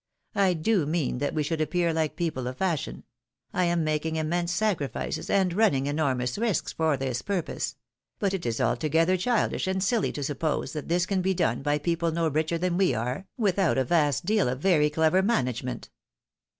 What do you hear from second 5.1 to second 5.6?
and